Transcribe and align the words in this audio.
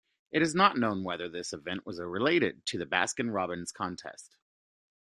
It 0.31 0.41
is 0.41 0.55
not 0.55 0.77
known 0.79 1.03
whether 1.03 1.29
this 1.29 1.53
event 1.53 1.85
was 1.85 1.99
related 2.01 2.65
to 2.65 2.79
the 2.79 2.87
Baskin-Robbins 2.87 3.71
contest. 3.71 4.35